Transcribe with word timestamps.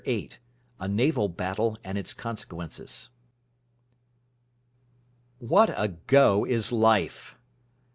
VIII 0.05 0.31
A 0.79 0.87
NAVAL 0.87 1.29
BATTLE 1.29 1.77
AND 1.83 1.95
ITS 1.95 2.15
CONSEQUENCES 2.15 3.09
What 5.37 5.69
a 5.79 5.89
go 6.07 6.43
is 6.43 6.71
life! 6.71 7.35